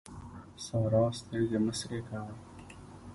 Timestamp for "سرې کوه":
1.79-2.31